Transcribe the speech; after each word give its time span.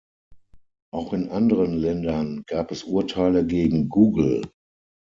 Auch 0.91 1.13
in 1.13 1.29
anderen 1.29 1.73
Ländern 1.75 2.41
gab 2.47 2.71
es 2.71 2.83
Urteile 2.85 3.45
gegen 3.45 3.87
Google. 3.87 4.41